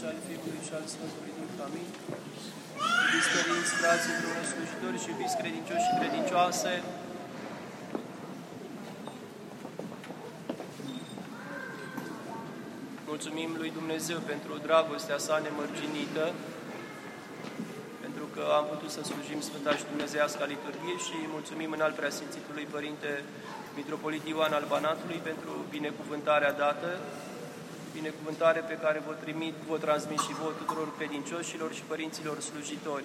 și 0.00 0.06
al 0.12 0.20
Fiului 0.28 0.60
și 0.66 0.72
al 0.78 0.84
Sfântului 0.94 1.32
Duh. 1.38 1.64
Amin. 1.66 1.88
Iubiți 3.04 3.30
părinți, 3.34 3.72
frații, 3.80 4.12
împreună 4.14 4.42
slujitori 4.52 4.98
și 5.02 5.08
iubiți 5.12 5.36
credincioși 5.40 5.86
și 5.88 5.98
credincioase, 6.00 6.72
Mulțumim 13.12 13.50
lui 13.62 13.70
Dumnezeu 13.78 14.18
pentru 14.32 14.52
dragostea 14.66 15.18
sa 15.26 15.34
nemărginită, 15.46 16.24
pentru 18.04 18.24
că 18.34 18.42
am 18.58 18.64
putut 18.72 18.90
să 18.96 19.00
slujim 19.02 19.40
Sfânta 19.48 19.72
și 19.78 19.90
Dumnezeiasca 19.90 20.44
Liturghie 20.54 20.96
și 21.06 21.16
mulțumim 21.36 21.70
în 21.76 21.82
al 21.86 21.94
preasfințitului 21.98 22.66
Părinte 22.74 23.10
Mitropolit 23.78 24.24
Ioan 24.26 24.52
al 24.58 24.66
Banatului 24.74 25.20
pentru 25.30 25.52
binecuvântarea 25.76 26.52
dată, 26.64 26.90
binecuvântare 28.00 28.60
pe 28.60 28.78
care 28.82 29.02
vă 29.06 29.12
trimit, 29.12 29.54
vă 29.68 29.76
transmit 29.76 30.18
și 30.18 30.32
vouă 30.32 30.52
tuturor 30.58 30.96
credincioșilor 30.96 31.72
și 31.74 31.82
părinților 31.82 32.40
slujitori. 32.40 33.04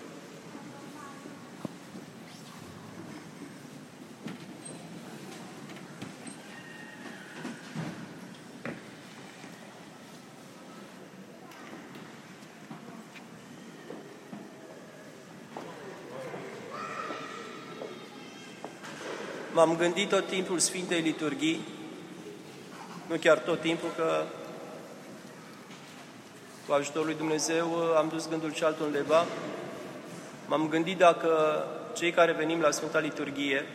M-am 19.54 19.76
gândit 19.78 20.10
tot 20.10 20.28
timpul 20.28 20.60
Sfintei 20.60 21.02
Liturghii, 21.02 21.68
nu 23.08 23.16
chiar 23.16 23.38
tot 23.38 23.62
timpul, 23.62 23.90
că 23.96 24.24
cu 26.68 26.74
ajutorul 26.74 27.08
lui 27.08 27.16
Dumnezeu 27.16 27.96
am 27.98 28.08
dus 28.08 28.30
gândul 28.30 28.54
și 28.54 28.64
altul 28.64 28.86
undeva. 28.86 29.26
M-am 30.48 30.68
gândit 30.70 30.98
dacă 30.98 31.64
cei 31.96 32.12
care 32.12 32.32
venim 32.32 32.60
la 32.60 32.72
Sfânta 32.72 33.00
Liturghie 33.00 33.66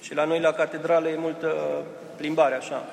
și 0.00 0.14
la 0.14 0.24
noi 0.24 0.40
la 0.40 0.52
catedrală 0.52 1.08
e 1.08 1.16
multă 1.16 1.82
plimbare 2.16 2.54
așa. 2.54 2.84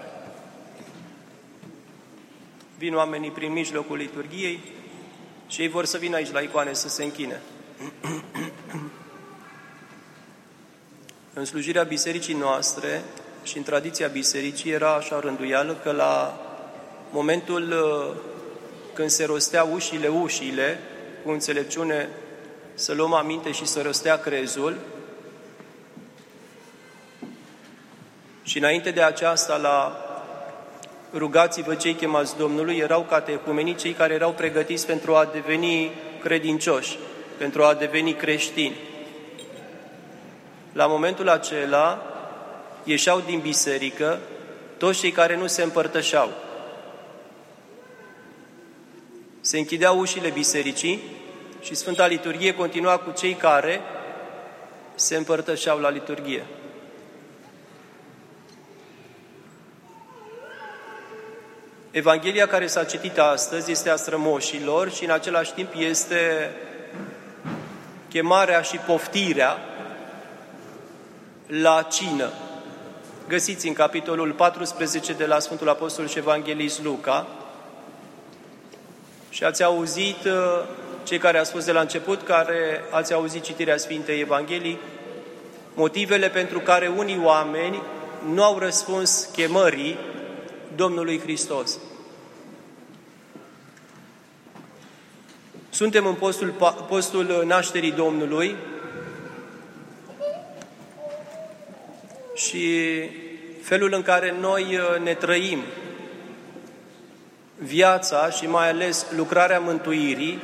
Vin 2.78 2.96
oamenii 2.96 3.32
prin 3.32 3.52
mijlocul 3.52 3.98
liturgiei 3.98 4.60
și 5.48 5.62
ei 5.62 5.70
vor 5.70 5.86
să 5.86 5.98
vină 5.98 6.16
aici 6.16 6.32
la 6.32 6.40
icoane 6.40 6.74
să 6.74 6.90
se 6.90 7.04
închine. 7.04 7.42
În 11.34 11.46
slujirea 11.46 11.84
bisericii 11.84 12.34
noastre 12.34 13.04
și 13.44 13.58
în 13.58 13.64
tradiția 13.64 14.08
bisericii 14.08 14.72
era 14.72 14.94
așa 14.94 15.20
rânduială 15.20 15.74
că 15.74 15.92
la 15.92 16.43
momentul 17.14 17.72
uh, 17.72 18.16
când 18.94 19.10
se 19.10 19.26
rostea 19.26 19.64
ușile, 19.64 20.08
ușile, 20.08 20.80
cu 21.24 21.32
înțelepciune 21.32 22.10
să 22.74 22.94
luăm 22.94 23.14
aminte 23.14 23.52
și 23.52 23.66
să 23.66 23.82
rostea 23.82 24.18
crezul, 24.18 24.78
și 28.44 28.58
înainte 28.58 28.92
de 28.92 29.02
aceasta 29.02 29.58
la 29.58 30.06
rugați-vă 31.14 31.76
cei 31.76 31.94
chemați 31.94 32.38
Domnului, 32.38 32.78
erau 32.78 33.02
catecumenii 33.02 33.76
cei 33.76 33.94
care 33.94 34.14
erau 34.14 34.32
pregătiți 34.32 34.86
pentru 34.86 35.16
a 35.16 35.26
deveni 35.26 35.92
credincioși, 36.22 36.98
pentru 37.38 37.64
a 37.64 37.74
deveni 37.74 38.14
creștini 38.14 38.76
la 40.72 40.86
momentul 40.86 41.30
acela 41.30 42.02
ieșeau 42.84 43.20
din 43.20 43.40
biserică 43.40 44.20
toți 44.78 45.00
cei 45.00 45.12
care 45.12 45.38
nu 45.38 45.48
se 45.48 45.64
împărtășeau. 45.64 46.30
Se 49.46 49.58
închideau 49.58 50.00
ușile 50.00 50.30
bisericii 50.30 51.04
și 51.62 51.76
Sfânta 51.76 52.08
Liturghie 52.08 52.54
continua 52.54 52.98
cu 52.98 53.12
cei 53.12 53.34
care 53.34 53.82
se 54.96 55.16
împărtășeau 55.16 55.80
la 55.80 55.90
liturghie. 55.90 56.46
Evanghelia 61.92 62.48
care 62.48 62.68
s-a 62.68 62.84
citit 62.84 63.18
astăzi 63.18 63.72
este 63.72 63.90
a 63.90 63.96
strămoșilor 63.96 64.92
și 64.92 65.04
în 65.04 65.12
același 65.12 65.54
timp 65.54 65.70
este 65.78 66.52
chemarea 68.10 68.62
și 68.62 68.78
poftirea 68.78 69.58
la 71.48 71.88
cină. 71.92 72.30
Găsiți 73.28 73.68
în 73.68 73.74
capitolul 73.74 74.32
14 74.32 75.14
de 75.14 75.26
la 75.26 75.40
Sfântul 75.40 75.70
Apostol 75.70 76.08
și 76.08 76.18
Evanghelist 76.18 76.84
Luca 76.84 77.28
și 79.34 79.44
ați 79.44 79.64
auzit, 79.64 80.26
uh, 80.26 80.66
cei 81.04 81.18
care 81.18 81.38
ați 81.38 81.52
fost 81.52 81.66
de 81.66 81.72
la 81.72 81.80
început, 81.80 82.22
care 82.22 82.84
ați 82.90 83.14
auzit 83.14 83.44
citirea 83.44 83.78
Sfintei 83.78 84.20
Evangheliei, 84.20 84.78
motivele 85.74 86.30
pentru 86.30 86.60
care 86.60 86.88
unii 86.88 87.20
oameni 87.24 87.82
nu 88.34 88.44
au 88.44 88.58
răspuns 88.58 89.30
chemării 89.32 89.98
Domnului 90.76 91.20
Hristos. 91.20 91.80
Suntem 95.70 96.06
în 96.06 96.14
postul, 96.14 96.54
postul 96.88 97.44
nașterii 97.46 97.92
Domnului, 97.92 98.56
și 102.36 102.70
felul 103.62 103.94
în 103.94 104.02
care 104.02 104.36
noi 104.40 104.64
uh, 104.78 105.02
ne 105.04 105.14
trăim 105.14 105.60
viața 107.64 108.30
și 108.30 108.48
mai 108.48 108.70
ales 108.70 109.06
lucrarea 109.16 109.60
mântuirii, 109.60 110.44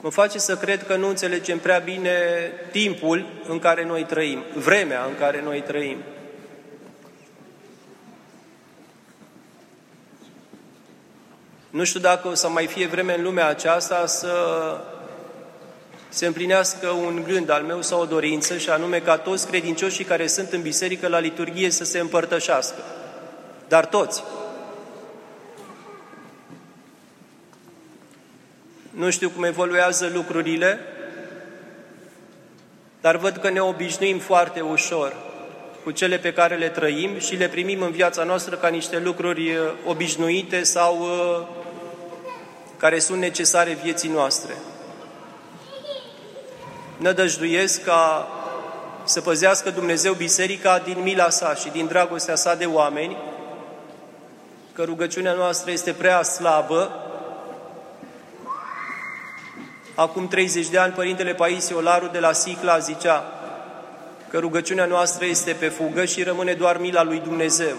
mă 0.00 0.10
face 0.10 0.38
să 0.38 0.56
cred 0.56 0.86
că 0.86 0.96
nu 0.96 1.08
înțelegem 1.08 1.58
prea 1.58 1.78
bine 1.78 2.12
timpul 2.70 3.26
în 3.48 3.58
care 3.58 3.84
noi 3.84 4.04
trăim, 4.04 4.42
vremea 4.54 5.04
în 5.04 5.14
care 5.18 5.42
noi 5.42 5.62
trăim. 5.62 5.96
Nu 11.70 11.84
știu 11.84 12.00
dacă 12.00 12.28
o 12.28 12.34
să 12.34 12.48
mai 12.48 12.66
fie 12.66 12.86
vreme 12.86 13.14
în 13.14 13.22
lumea 13.22 13.46
aceasta 13.46 14.06
să 14.06 14.36
se 16.08 16.26
împlinească 16.26 16.88
un 16.88 17.24
gând 17.26 17.50
al 17.50 17.62
meu 17.62 17.82
sau 17.82 18.00
o 18.00 18.04
dorință, 18.04 18.56
și 18.56 18.70
anume 18.70 19.00
ca 19.00 19.18
toți 19.18 19.46
credincioșii 19.46 20.04
care 20.04 20.26
sunt 20.26 20.52
în 20.52 20.62
biserică 20.62 21.08
la 21.08 21.18
liturghie 21.18 21.70
să 21.70 21.84
se 21.84 21.98
împărtășească. 21.98 22.82
Dar 23.72 23.86
toți. 23.86 24.22
Nu 28.90 29.10
știu 29.10 29.30
cum 29.30 29.44
evoluează 29.44 30.10
lucrurile, 30.14 30.78
dar 33.00 33.16
văd 33.16 33.36
că 33.36 33.50
ne 33.50 33.60
obișnuim 33.60 34.18
foarte 34.18 34.60
ușor 34.60 35.14
cu 35.84 35.90
cele 35.90 36.18
pe 36.18 36.32
care 36.32 36.56
le 36.56 36.68
trăim 36.68 37.18
și 37.18 37.34
le 37.34 37.48
primim 37.48 37.82
în 37.82 37.90
viața 37.90 38.22
noastră 38.24 38.56
ca 38.56 38.68
niște 38.68 38.98
lucruri 38.98 39.50
uh, 39.50 39.72
obișnuite 39.86 40.62
sau 40.62 41.00
uh, 41.00 41.46
care 42.76 42.98
sunt 42.98 43.18
necesare 43.18 43.78
vieții 43.82 44.10
noastre 44.10 44.54
nădăjduiesc 46.96 47.84
ca 47.84 48.28
să 49.04 49.20
păzească 49.20 49.70
Dumnezeu 49.70 50.12
biserica 50.12 50.78
din 50.78 51.02
mila 51.02 51.30
sa 51.30 51.54
și 51.54 51.68
din 51.68 51.86
dragostea 51.86 52.34
sa 52.34 52.54
de 52.54 52.66
oameni, 52.66 53.16
că 54.74 54.82
rugăciunea 54.82 55.32
noastră 55.32 55.70
este 55.70 55.92
prea 55.92 56.22
slabă. 56.22 57.06
Acum 59.94 60.28
30 60.28 60.68
de 60.68 60.78
ani, 60.78 60.92
Părintele 60.92 61.34
Paisie 61.34 61.74
Olaru 61.74 62.08
de 62.12 62.18
la 62.18 62.32
Sicla 62.32 62.78
zicea 62.78 63.24
că 64.28 64.38
rugăciunea 64.38 64.84
noastră 64.84 65.26
este 65.26 65.52
pe 65.52 65.68
fugă 65.68 66.04
și 66.04 66.22
rămâne 66.22 66.52
doar 66.52 66.78
mila 66.78 67.02
lui 67.02 67.20
Dumnezeu. 67.20 67.76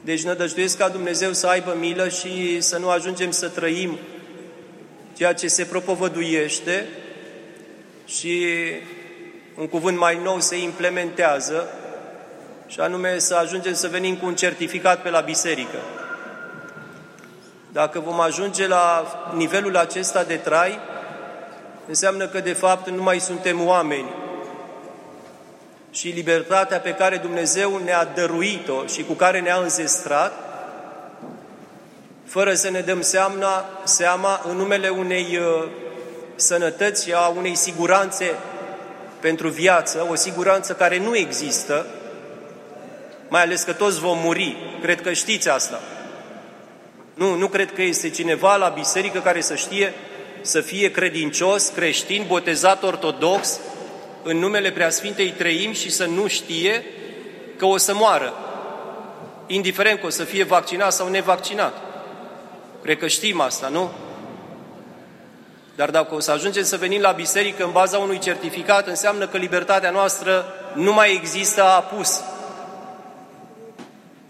Deci 0.00 0.24
nădăjduiesc 0.24 0.78
ca 0.78 0.88
Dumnezeu 0.88 1.32
să 1.32 1.46
aibă 1.46 1.76
milă 1.78 2.08
și 2.08 2.60
să 2.60 2.78
nu 2.78 2.88
ajungem 2.88 3.30
să 3.30 3.48
trăim 3.48 3.98
ceea 5.16 5.34
ce 5.34 5.48
se 5.48 5.64
propovăduiește 5.64 6.88
și 8.06 8.46
un 9.56 9.66
cuvânt 9.66 9.98
mai 9.98 10.18
nou 10.22 10.40
se 10.40 10.56
implementează 10.56 11.68
și 12.66 12.80
anume 12.80 13.18
să 13.18 13.34
ajungem 13.34 13.74
să 13.74 13.88
venim 13.88 14.16
cu 14.16 14.26
un 14.26 14.34
certificat 14.34 15.02
pe 15.02 15.10
la 15.10 15.20
biserică. 15.20 15.78
Dacă 17.72 18.00
vom 18.00 18.20
ajunge 18.20 18.66
la 18.66 19.06
nivelul 19.34 19.76
acesta 19.76 20.24
de 20.24 20.36
trai, 20.36 20.78
înseamnă 21.88 22.26
că 22.26 22.40
de 22.40 22.52
fapt 22.52 22.88
nu 22.88 23.02
mai 23.02 23.18
suntem 23.18 23.66
oameni 23.66 24.14
și 25.90 26.08
libertatea 26.08 26.78
pe 26.78 26.94
care 26.94 27.16
Dumnezeu 27.16 27.80
ne-a 27.84 28.04
dăruit-o 28.14 28.86
și 28.86 29.04
cu 29.04 29.12
care 29.12 29.40
ne-a 29.40 29.56
înzestrat, 29.56 30.32
fără 32.24 32.54
să 32.54 32.70
ne 32.70 32.80
dăm 32.80 33.00
seama, 33.00 33.64
seama 33.84 34.40
în 34.48 34.56
numele 34.56 34.88
unei 34.88 35.38
uh, 35.38 35.68
sănătăți, 36.34 37.12
a 37.12 37.26
unei 37.26 37.54
siguranțe 37.54 38.34
pentru 39.20 39.48
viață, 39.48 40.06
o 40.10 40.14
siguranță 40.14 40.72
care 40.72 40.98
nu 40.98 41.16
există, 41.16 41.86
mai 43.28 43.42
ales 43.42 43.62
că 43.62 43.72
toți 43.72 44.00
vom 44.00 44.18
muri. 44.18 44.56
Cred 44.82 45.00
că 45.00 45.12
știți 45.12 45.48
asta. 45.48 45.80
Nu, 47.14 47.34
nu 47.34 47.48
cred 47.48 47.72
că 47.72 47.82
este 47.82 48.10
cineva 48.10 48.56
la 48.56 48.68
biserică 48.68 49.18
care 49.18 49.40
să 49.40 49.54
știe 49.54 49.94
să 50.40 50.60
fie 50.60 50.90
credincios, 50.90 51.68
creștin, 51.68 52.24
botezat 52.26 52.82
ortodox, 52.82 53.60
în 54.22 54.38
numele 54.38 54.70
Preasfintei 54.70 55.30
Treim 55.30 55.72
și 55.72 55.90
să 55.90 56.04
nu 56.04 56.26
știe 56.26 56.84
că 57.56 57.64
o 57.64 57.76
să 57.76 57.94
moară, 57.94 58.32
indiferent 59.46 60.00
că 60.00 60.06
o 60.06 60.10
să 60.10 60.24
fie 60.24 60.44
vaccinat 60.44 60.92
sau 60.92 61.08
nevaccinat. 61.08 61.74
Cred 62.82 62.98
că 62.98 63.06
știm 63.06 63.40
asta, 63.40 63.68
nu? 63.68 63.90
Dar 65.76 65.90
dacă 65.90 66.14
o 66.14 66.20
să 66.20 66.30
ajungem 66.30 66.62
să 66.62 66.76
venim 66.76 67.00
la 67.00 67.10
biserică 67.10 67.64
în 67.64 67.72
baza 67.72 67.98
unui 67.98 68.18
certificat, 68.18 68.86
înseamnă 68.86 69.26
că 69.26 69.36
libertatea 69.36 69.90
noastră 69.90 70.44
nu 70.74 70.92
mai 70.92 71.14
există 71.14 71.62
apus. 71.62 72.22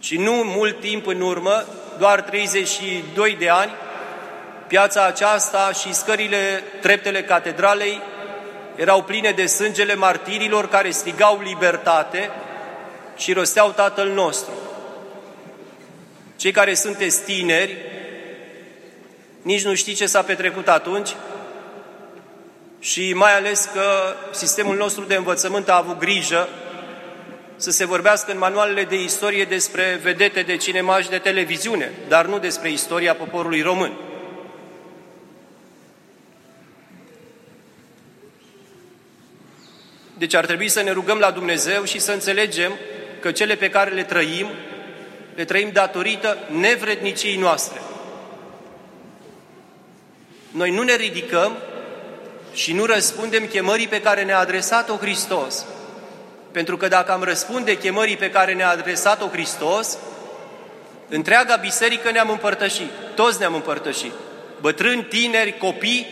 Și 0.07 0.17
nu 0.17 0.33
mult 0.33 0.81
timp 0.81 1.07
în 1.07 1.21
urmă, 1.21 1.65
doar 1.99 2.21
32 2.21 3.37
de 3.39 3.49
ani, 3.49 3.71
piața 4.67 5.07
aceasta 5.07 5.73
și 5.73 5.95
scările, 5.95 6.63
treptele 6.81 7.23
catedralei 7.23 8.01
erau 8.75 9.03
pline 9.03 9.31
de 9.31 9.47
sângele 9.47 9.95
martirilor 9.95 10.69
care 10.69 10.91
strigau 10.91 11.41
libertate 11.45 12.31
și 13.17 13.33
rosteau 13.33 13.71
Tatăl 13.71 14.09
nostru. 14.09 14.53
Cei 16.37 16.53
care 16.53 16.75
sunteți 16.75 17.23
tineri, 17.23 17.77
nici 19.43 19.65
nu 19.65 19.75
știți 19.75 19.99
ce 19.99 20.07
s-a 20.07 20.23
petrecut 20.23 20.69
atunci 20.69 21.11
și 22.79 23.13
mai 23.15 23.37
ales 23.37 23.69
că 23.73 24.15
sistemul 24.31 24.77
nostru 24.77 25.05
de 25.05 25.15
învățământ 25.15 25.69
a 25.69 25.77
avut 25.77 25.99
grijă 25.99 26.49
să 27.57 27.71
se 27.71 27.85
vorbească 27.85 28.33
în 28.33 28.39
manualele 28.39 28.85
de 28.85 29.03
istorie 29.03 29.45
despre 29.45 30.01
vedete 30.03 30.43
de 30.43 30.57
cinema 30.57 31.01
și 31.01 31.09
de 31.09 31.19
televiziune, 31.19 31.93
dar 32.09 32.27
nu 32.27 32.39
despre 32.39 32.71
istoria 32.71 33.15
poporului 33.15 33.63
român. 33.63 33.93
Deci 40.19 40.35
ar 40.35 40.47
trebui 40.47 40.69
să 40.69 40.83
ne 40.83 40.91
rugăm 40.91 41.19
la 41.19 41.31
Dumnezeu 41.31 41.85
și 41.85 41.99
să 41.99 42.13
înțelegem 42.13 42.73
că 43.21 43.33
cele 43.33 43.55
pe 43.55 43.71
care 43.71 43.91
le 43.91 44.03
trăim, 44.03 44.47
le 45.35 45.45
trăim 45.45 45.71
datorită 45.73 46.39
nevredniciei 46.51 47.37
noastre. 47.37 47.81
Noi 50.51 50.71
nu 50.71 50.83
ne 50.83 50.97
ridicăm 50.97 51.57
și 52.53 52.73
nu 52.73 52.85
răspundem 52.85 53.47
chemării 53.47 53.89
pe 53.89 54.01
care 54.01 54.25
ne-a 54.25 54.39
adresat-o 54.39 54.97
Hristos. 54.97 55.67
Pentru 56.57 56.77
că 56.77 56.89
dacă 56.89 57.13
am 57.13 57.23
răspunde 57.23 57.79
chemării 57.79 58.17
pe 58.17 58.31
care 58.31 58.55
ne-a 58.55 58.69
adresat-o 58.69 59.29
Hristos, 59.29 59.99
întreaga 61.09 61.57
biserică 61.57 62.11
ne-am 62.11 62.31
împărtășit, 62.31 62.91
toți 63.15 63.39
ne-am 63.39 63.55
împărtășit. 63.55 64.13
Bătrâni, 64.61 65.05
tineri, 65.05 65.59
copii, 65.59 66.07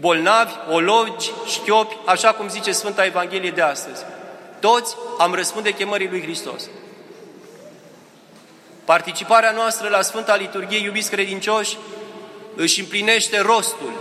bolnavi, 0.00 0.52
ologi, 0.70 1.30
șchiopi, 1.46 1.96
așa 2.04 2.32
cum 2.32 2.48
zice 2.48 2.72
Sfânta 2.72 3.04
Evanghelie 3.04 3.50
de 3.50 3.60
astăzi. 3.60 4.02
Toți 4.60 4.96
am 5.18 5.34
răspunde 5.34 5.70
chemării 5.70 6.08
lui 6.08 6.22
Hristos. 6.22 6.62
Participarea 8.84 9.50
noastră 9.50 9.88
la 9.88 10.02
Sfânta 10.02 10.36
Liturghie, 10.36 10.84
iubiți 10.84 11.10
credincioși, 11.10 11.76
își 12.56 12.80
împlinește 12.80 13.40
rostul, 13.40 13.92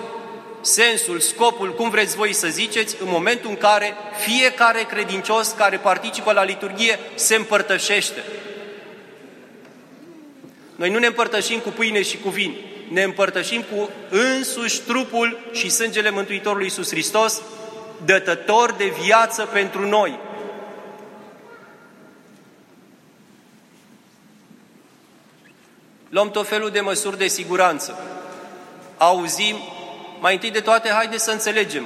sensul, 0.61 1.19
scopul, 1.19 1.73
cum 1.73 1.89
vreți 1.89 2.15
voi 2.15 2.33
să 2.33 2.47
ziceți, 2.47 2.95
în 3.01 3.07
momentul 3.09 3.49
în 3.49 3.57
care 3.57 3.93
fiecare 4.17 4.83
credincios 4.83 5.51
care 5.57 5.77
participă 5.77 6.31
la 6.31 6.43
liturghie 6.43 6.99
se 7.15 7.35
împărtășește. 7.35 8.23
Noi 10.75 10.89
nu 10.89 10.99
ne 10.99 11.07
împărtășim 11.07 11.59
cu 11.59 11.69
pâine 11.69 12.01
și 12.01 12.17
cu 12.17 12.29
vin, 12.29 12.55
ne 12.89 13.03
împărtășim 13.03 13.61
cu 13.61 13.89
însuși 14.09 14.79
trupul 14.79 15.39
și 15.51 15.69
sângele 15.69 16.09
Mântuitorului 16.09 16.65
Iisus 16.65 16.89
Hristos, 16.89 17.41
dătător 18.05 18.71
de 18.71 18.93
viață 19.01 19.45
pentru 19.45 19.87
noi. 19.87 20.19
Luăm 26.09 26.31
tot 26.31 26.47
felul 26.47 26.69
de 26.69 26.79
măsuri 26.79 27.17
de 27.17 27.27
siguranță. 27.27 27.99
Auzim, 28.97 29.55
mai 30.21 30.33
întâi 30.33 30.51
de 30.51 30.59
toate, 30.59 30.89
haideți 30.89 31.23
să 31.23 31.31
înțelegem 31.31 31.85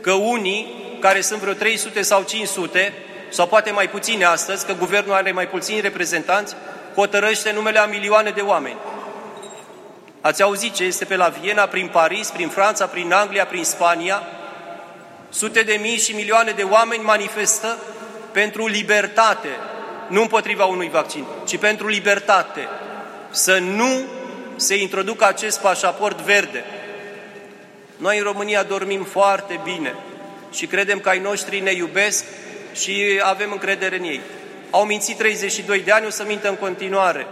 că 0.00 0.12
unii, 0.12 0.66
care 1.00 1.20
sunt 1.20 1.40
vreo 1.40 1.52
300 1.52 2.02
sau 2.02 2.22
500, 2.22 2.92
sau 3.28 3.46
poate 3.46 3.70
mai 3.70 3.88
puține 3.88 4.24
astăzi, 4.24 4.66
că 4.66 4.72
guvernul 4.72 5.14
are 5.14 5.32
mai 5.32 5.48
puțini 5.48 5.80
reprezentanți, 5.80 6.54
hotărăște 6.94 7.52
numele 7.52 7.78
a 7.78 7.86
milioane 7.86 8.30
de 8.30 8.40
oameni. 8.40 8.76
Ați 10.20 10.42
auzit 10.42 10.74
ce 10.74 10.84
este 10.84 11.04
pe 11.04 11.16
la 11.16 11.28
Viena, 11.28 11.66
prin 11.66 11.88
Paris, 11.88 12.28
prin 12.28 12.48
Franța, 12.48 12.86
prin 12.86 13.12
Anglia, 13.12 13.46
prin 13.46 13.64
Spania? 13.64 14.22
Sute 15.28 15.62
de 15.62 15.78
mii 15.80 15.98
și 15.98 16.14
milioane 16.14 16.50
de 16.50 16.62
oameni 16.62 17.02
manifestă 17.02 17.78
pentru 18.32 18.66
libertate, 18.66 19.48
nu 20.08 20.20
împotriva 20.20 20.64
unui 20.64 20.88
vaccin, 20.88 21.24
ci 21.46 21.56
pentru 21.58 21.88
libertate. 21.88 22.68
Să 23.30 23.58
nu 23.58 24.04
se 24.56 24.76
introducă 24.76 25.26
acest 25.26 25.60
pașaport 25.60 26.20
verde. 26.20 26.64
Noi 27.96 28.18
în 28.18 28.24
România 28.24 28.62
dormim 28.62 29.04
foarte 29.04 29.60
bine 29.64 29.94
și 30.52 30.66
credem 30.66 31.00
că 31.00 31.08
ai 31.08 31.18
noștri 31.18 31.60
ne 31.60 31.72
iubesc 31.72 32.24
și 32.74 33.20
avem 33.22 33.52
încredere 33.52 33.96
în 33.96 34.04
ei. 34.04 34.20
Au 34.70 34.84
mințit 34.84 35.16
32 35.16 35.80
de 35.80 35.92
ani, 35.92 36.06
o 36.06 36.10
să 36.10 36.24
mintă 36.26 36.48
în 36.48 36.56
continuare. 36.56 37.26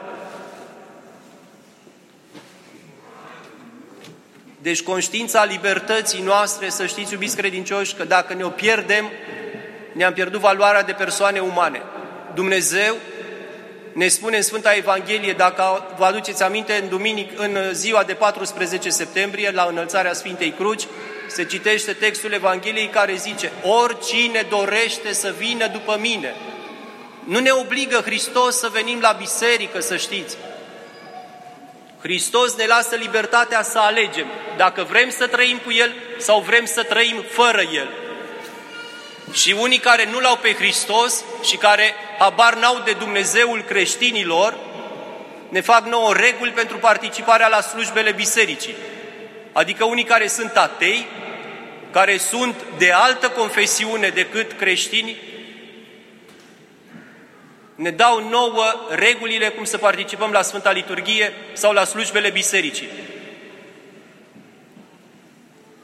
Deci 4.63 4.83
conștiința 4.83 5.45
libertății 5.45 6.23
noastre, 6.23 6.69
să 6.69 6.87
știți, 6.87 7.13
iubiți 7.13 7.37
credincioși, 7.37 7.95
că 7.95 8.05
dacă 8.05 8.35
ne-o 8.35 8.49
pierdem, 8.49 9.11
ne-am 9.93 10.13
pierdut 10.13 10.41
valoarea 10.41 10.83
de 10.83 10.93
persoane 10.93 11.41
umane. 11.41 11.83
Dumnezeu 12.35 12.97
ne 13.95 14.09
spune 14.09 14.37
în 14.37 14.43
Sfânta 14.43 14.75
Evanghelie, 14.75 15.33
dacă 15.33 15.95
vă 15.97 16.05
aduceți 16.05 16.43
aminte, 16.43 16.79
în, 16.83 16.89
duminic, 16.89 17.39
în 17.39 17.59
ziua 17.73 18.03
de 18.03 18.15
14 18.15 18.89
septembrie, 18.89 19.51
la 19.51 19.67
înălțarea 19.71 20.13
Sfintei 20.13 20.51
Cruci, 20.53 20.87
se 21.27 21.45
citește 21.45 21.93
textul 21.93 22.33
Evangheliei 22.33 22.89
care 22.89 23.15
zice, 23.15 23.53
oricine 23.63 24.47
dorește 24.49 25.13
să 25.13 25.35
vină 25.39 25.67
după 25.67 25.97
mine. 26.01 26.35
Nu 27.25 27.39
ne 27.39 27.51
obligă 27.51 28.01
Hristos 28.05 28.59
să 28.59 28.69
venim 28.73 29.01
la 29.01 29.17
biserică, 29.19 29.81
să 29.81 29.97
știți, 29.97 30.37
Hristos 32.01 32.57
ne 32.57 32.67
lasă 32.67 32.97
libertatea 32.97 33.63
să 33.63 33.79
alegem 33.79 34.27
dacă 34.57 34.83
vrem 34.83 35.11
să 35.11 35.27
trăim 35.27 35.59
cu 35.65 35.73
El 35.73 35.93
sau 36.19 36.41
vrem 36.41 36.65
să 36.65 36.83
trăim 36.83 37.25
fără 37.31 37.61
El. 37.61 37.89
Și 39.35 39.57
unii 39.59 39.79
care 39.79 40.09
nu 40.11 40.21
l-au 40.21 40.37
pe 40.37 40.55
Hristos 40.55 41.25
și 41.43 41.57
care 41.57 41.95
habar 42.19 42.55
n-au 42.55 42.83
de 42.85 42.93
Dumnezeul 42.93 43.63
creștinilor, 43.63 44.59
ne 45.49 45.61
fac 45.61 45.87
nouă 45.87 46.13
reguli 46.13 46.51
pentru 46.51 46.77
participarea 46.77 47.49
la 47.49 47.61
slujbele 47.61 48.13
bisericii. 48.13 48.75
Adică 49.53 49.85
unii 49.85 50.05
care 50.05 50.27
sunt 50.27 50.57
atei, 50.57 51.07
care 51.91 52.17
sunt 52.17 52.55
de 52.79 52.93
altă 52.93 53.29
confesiune 53.29 54.09
decât 54.09 54.53
creștini, 54.53 55.17
ne 57.75 57.91
dau 57.91 58.29
nouă 58.29 58.87
regulile 58.89 59.49
cum 59.49 59.65
să 59.65 59.79
participăm 59.79 60.31
la 60.31 60.43
Sfânta 60.43 60.71
Liturghie 60.71 61.33
sau 61.53 61.73
la 61.73 61.85
slujbele 61.85 62.31
bisericii. 62.31 62.89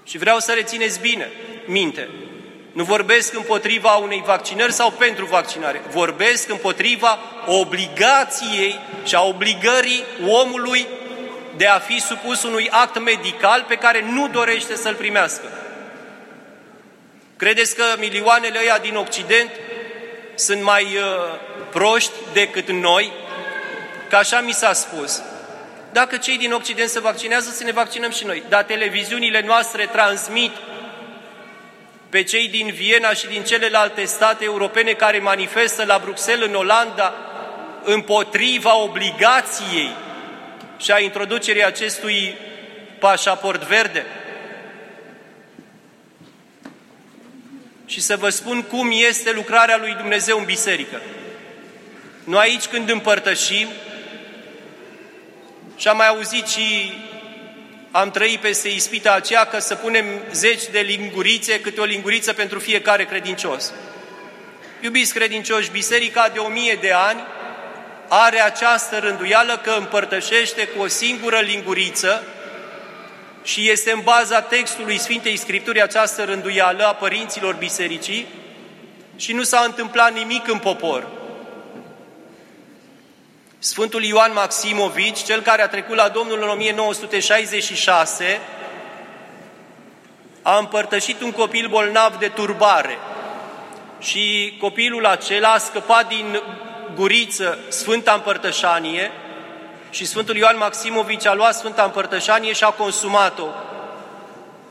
Și 0.05 0.19
vreau 0.19 0.39
să 0.39 0.53
rețineți 0.53 1.01
bine 1.01 1.31
minte. 1.67 2.09
Nu 2.73 2.85
vorbesc 2.85 3.35
împotriva 3.35 3.95
unei 3.95 4.23
vaccinări 4.27 4.73
sau 4.73 4.91
pentru 4.91 5.25
vaccinare. 5.25 5.83
Vorbesc 5.91 6.49
împotriva 6.49 7.19
obligației 7.47 8.79
și 9.05 9.15
a 9.15 9.23
obligării 9.23 10.05
omului 10.27 10.87
de 11.57 11.67
a 11.67 11.79
fi 11.79 12.01
supus 12.01 12.43
unui 12.43 12.69
act 12.71 13.01
medical 13.01 13.65
pe 13.69 13.75
care 13.75 14.05
nu 14.11 14.29
dorește 14.29 14.77
să-l 14.77 14.95
primească. 14.95 15.45
Credeți 17.37 17.77
că 17.77 17.85
milioanele 17.99 18.59
ăia 18.59 18.79
din 18.79 18.97
Occident 18.97 19.51
sunt 20.35 20.63
mai 20.63 20.85
uh, 20.85 21.39
proști 21.71 22.13
decât 22.33 22.69
noi, 22.69 23.13
că 24.09 24.17
așa 24.17 24.41
mi 24.41 24.53
s-a 24.53 24.73
spus. 24.73 25.23
Dacă 25.93 26.17
cei 26.17 26.39
din 26.39 26.53
Occident 26.53 26.89
se 26.89 27.01
vaccinează, 27.01 27.51
să 27.51 27.65
ne 27.65 27.73
vaccinăm 27.73 28.11
și 28.11 28.25
noi. 28.25 28.43
Dar 28.49 28.63
televiziunile 28.63 29.43
noastre 29.47 29.87
transmit 29.87 30.53
pe 32.11 32.23
cei 32.23 32.49
din 32.49 32.71
Viena 32.73 33.13
și 33.13 33.27
din 33.27 33.43
celelalte 33.43 34.05
state 34.05 34.45
europene 34.45 34.93
care 34.93 35.19
manifestă 35.19 35.85
la 35.85 36.01
Bruxelles, 36.03 36.49
în 36.49 36.55
Olanda, 36.55 37.15
împotriva 37.85 38.77
obligației 38.77 39.91
și 40.79 40.93
a 40.93 40.99
introducerii 40.99 41.65
acestui 41.65 42.37
pașaport 42.99 43.63
verde. 43.63 44.07
Și 47.87 48.01
să 48.01 48.17
vă 48.17 48.29
spun 48.29 48.63
cum 48.63 48.91
este 49.09 49.33
lucrarea 49.33 49.77
lui 49.77 49.95
Dumnezeu 49.95 50.39
în 50.39 50.45
biserică. 50.45 51.01
Nu 52.25 52.37
aici 52.37 52.67
când 52.67 52.89
împărtășim, 52.89 53.69
și 55.77 55.89
am 55.89 55.97
mai 55.97 56.09
auzit 56.09 56.47
și 56.47 56.93
am 57.91 58.11
trăit 58.11 58.41
peste 58.41 58.69
ispita 58.69 59.13
aceea 59.13 59.45
că 59.45 59.59
să 59.59 59.75
punem 59.75 60.05
zeci 60.33 60.67
de 60.71 60.81
lingurițe, 60.81 61.61
câte 61.61 61.81
o 61.81 61.85
linguriță 61.85 62.33
pentru 62.33 62.59
fiecare 62.59 63.05
credincios. 63.05 63.73
Iubiți 64.81 65.15
credincioși, 65.15 65.71
biserica 65.71 66.29
de 66.33 66.39
o 66.39 66.49
mie 66.49 66.79
de 66.81 66.93
ani 66.93 67.21
are 68.09 68.41
această 68.41 68.99
rânduială 68.99 69.61
că 69.63 69.71
împărtășește 69.71 70.67
cu 70.67 70.83
o 70.83 70.87
singură 70.87 71.39
linguriță 71.39 72.23
și 73.43 73.71
este 73.71 73.91
în 73.91 74.01
baza 74.03 74.41
textului 74.41 74.99
Sfintei 74.99 75.37
Scripturii 75.37 75.83
această 75.83 76.25
rânduială 76.25 76.85
a 76.85 76.95
părinților 76.95 77.55
bisericii 77.55 78.27
și 79.17 79.33
nu 79.33 79.43
s-a 79.43 79.63
întâmplat 79.67 80.15
nimic 80.15 80.49
în 80.49 80.59
popor. 80.59 81.20
Sfântul 83.63 84.05
Ioan 84.05 84.33
Maximovici, 84.33 85.23
cel 85.23 85.41
care 85.41 85.63
a 85.63 85.69
trecut 85.69 85.97
la 85.97 86.09
Domnul 86.09 86.43
în 86.43 86.49
1966, 86.49 88.41
a 90.43 90.59
împărtășit 90.59 91.21
un 91.21 91.33
copil 91.33 91.69
bolnav 91.69 92.17
de 92.17 92.29
turbare 92.29 92.99
și 93.99 94.57
copilul 94.61 95.07
acela 95.07 95.53
a 95.53 95.59
scăpat 95.59 96.09
din 96.09 96.43
guriță 96.95 97.59
Sfânta 97.69 98.13
Împărtășanie 98.13 99.11
și 99.91 100.05
Sfântul 100.05 100.37
Ioan 100.37 100.57
Maximovici 100.57 101.27
a 101.27 101.35
luat 101.35 101.55
Sfânta 101.55 101.83
Împărtășanie 101.83 102.53
și 102.53 102.65
a 102.65 102.71
consumat-o. 102.71 103.47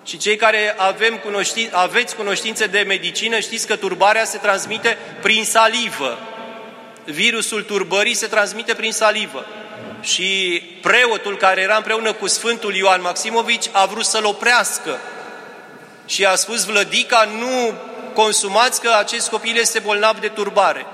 Și 0.05 0.17
cei 0.17 0.35
care 0.35 0.75
avem 0.77 1.17
cunoști, 1.17 1.69
aveți 1.71 2.15
cunoștințe 2.15 2.67
de 2.67 2.83
medicină 2.87 3.39
știți 3.39 3.67
că 3.67 3.75
turbarea 3.75 4.23
se 4.23 4.37
transmite 4.37 4.97
prin 5.21 5.43
salivă. 5.43 6.17
Virusul 7.11 7.63
turbării 7.63 8.13
se 8.13 8.27
transmite 8.27 8.73
prin 8.73 8.91
salivă. 8.91 9.45
Și 10.01 10.61
preotul 10.81 11.37
care 11.37 11.61
era 11.61 11.75
împreună 11.75 12.13
cu 12.13 12.27
Sfântul 12.27 12.75
Ioan 12.75 13.01
Maximovici 13.01 13.69
a 13.71 13.85
vrut 13.85 14.05
să-l 14.05 14.25
oprească. 14.25 14.99
Și 16.05 16.25
a 16.25 16.35
spus, 16.35 16.65
Vlădica, 16.65 17.29
nu 17.37 17.73
consumați 18.13 18.81
că 18.81 18.95
acest 18.97 19.29
copil 19.29 19.57
este 19.57 19.79
bolnav 19.79 20.19
de 20.19 20.27
turbare. 20.27 20.85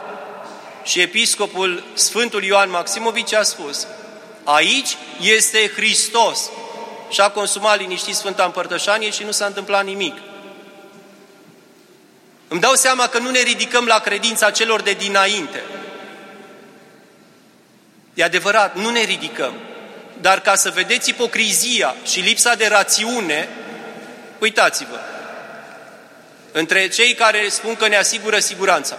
Și 0.84 1.02
episcopul 1.02 1.84
Sfântul 1.94 2.44
Ioan 2.44 2.70
Maximovici 2.70 3.34
a 3.34 3.42
spus, 3.42 3.88
aici 4.44 4.98
este 5.22 5.72
Hristos. 5.76 6.50
Și 7.10 7.22
a 7.22 7.30
consumat 7.30 7.80
liniștit 7.80 8.16
Sfânta 8.16 8.44
Împărtășanie 8.44 9.10
și 9.10 9.24
nu 9.24 9.32
s-a 9.32 9.46
întâmplat 9.46 9.84
nimic. 9.84 10.16
Îmi 12.48 12.60
dau 12.60 12.74
seama 12.74 13.08
că 13.08 13.20
nu 13.20 13.30
ne 13.30 13.40
ridicăm 13.40 13.86
la 13.86 14.00
credința 14.00 14.52
celor 14.52 14.82
de 14.82 14.94
dinainte. 14.94 15.64
E 18.16 18.24
adevărat, 18.24 18.76
nu 18.76 18.90
ne 18.90 19.04
ridicăm. 19.04 19.54
Dar 20.22 20.40
ca 20.40 20.56
să 20.56 20.70
vedeți 20.70 21.10
ipocrizia 21.10 21.96
și 22.06 22.20
lipsa 22.20 22.56
de 22.56 22.68
rațiune, 22.68 23.50
uitați-vă, 24.40 25.00
între 26.52 26.88
cei 26.88 27.14
care 27.14 27.50
spun 27.50 27.76
că 27.76 27.88
ne 27.88 27.98
asigură 27.98 28.40
siguranța. 28.40 28.98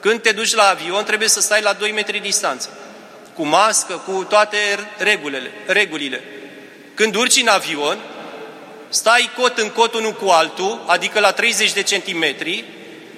Când 0.00 0.22
te 0.22 0.32
duci 0.32 0.54
la 0.54 0.68
avion, 0.68 1.04
trebuie 1.04 1.28
să 1.28 1.40
stai 1.40 1.62
la 1.62 1.72
2 1.72 1.92
metri 1.92 2.18
distanță, 2.18 2.68
cu 3.34 3.46
mască, 3.46 3.94
cu 3.94 4.24
toate 4.28 4.56
regulile. 4.98 5.50
regulile. 5.66 6.22
Când 6.94 7.14
urci 7.14 7.40
în 7.40 7.48
avion, 7.48 7.98
stai 8.88 9.30
cot 9.36 9.58
în 9.58 9.70
cot 9.70 9.94
unul 9.94 10.12
cu 10.12 10.28
altul, 10.28 10.84
adică 10.86 11.20
la 11.20 11.32
30 11.32 11.72
de 11.72 11.82
centimetri, 11.82 12.64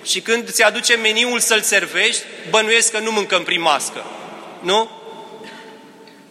și 0.04 0.20
când 0.20 0.50
ți 0.50 0.62
aduce 0.62 0.94
meniul 0.94 1.40
să-l 1.40 1.60
servești, 1.60 2.22
bănuiesc 2.50 2.90
că 2.90 2.98
nu 2.98 3.10
mâncăm 3.10 3.42
prin 3.42 3.60
mască. 3.60 4.04
Nu? 4.64 4.90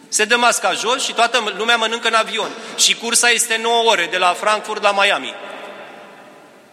Se 0.08 0.24
dă 0.24 0.36
masca 0.36 0.72
jos 0.72 1.02
și 1.02 1.12
toată 1.12 1.54
lumea 1.56 1.76
mănâncă 1.76 2.08
în 2.08 2.14
avion. 2.14 2.50
Și 2.76 2.94
cursa 2.94 3.28
este 3.28 3.58
9 3.62 3.90
ore, 3.90 4.08
de 4.10 4.16
la 4.16 4.32
Frankfurt 4.32 4.82
la 4.82 4.92
Miami. 4.92 5.34